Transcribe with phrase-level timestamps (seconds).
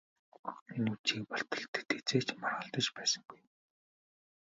[0.75, 3.41] Энэ үдшийг болтол тэд хэзээ ч маргалдаж байсангүй.